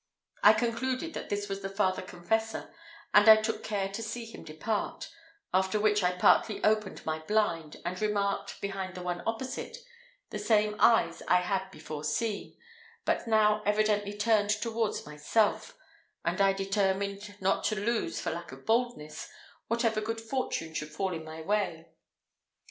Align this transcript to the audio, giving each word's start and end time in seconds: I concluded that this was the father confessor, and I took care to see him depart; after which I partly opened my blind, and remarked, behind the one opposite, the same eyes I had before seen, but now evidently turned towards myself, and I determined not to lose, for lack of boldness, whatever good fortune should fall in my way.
I 0.41 0.53
concluded 0.53 1.13
that 1.13 1.29
this 1.29 1.47
was 1.47 1.59
the 1.61 1.69
father 1.69 2.01
confessor, 2.01 2.73
and 3.13 3.29
I 3.29 3.35
took 3.35 3.63
care 3.63 3.87
to 3.89 4.01
see 4.01 4.25
him 4.25 4.43
depart; 4.43 5.11
after 5.53 5.79
which 5.79 6.01
I 6.01 6.11
partly 6.13 6.59
opened 6.63 7.05
my 7.05 7.19
blind, 7.19 7.77
and 7.85 8.01
remarked, 8.01 8.59
behind 8.61 8.95
the 8.95 9.03
one 9.03 9.21
opposite, 9.27 9.77
the 10.31 10.39
same 10.39 10.75
eyes 10.79 11.21
I 11.27 11.41
had 11.41 11.69
before 11.69 12.03
seen, 12.03 12.57
but 13.05 13.27
now 13.27 13.61
evidently 13.63 14.17
turned 14.17 14.49
towards 14.49 15.05
myself, 15.05 15.77
and 16.25 16.41
I 16.41 16.53
determined 16.53 17.35
not 17.39 17.63
to 17.65 17.75
lose, 17.75 18.19
for 18.19 18.31
lack 18.31 18.51
of 18.51 18.65
boldness, 18.65 19.29
whatever 19.67 20.01
good 20.01 20.19
fortune 20.19 20.73
should 20.73 20.89
fall 20.89 21.13
in 21.13 21.23
my 21.23 21.43
way. 21.43 21.89